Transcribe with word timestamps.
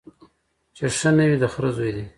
چي 0.75 0.85
ښه 0.97 1.09
نه 1.17 1.23
وي 1.29 1.37
د 1.41 1.45
خره 1.53 1.69
زوی 1.77 1.91
دی 1.95 2.05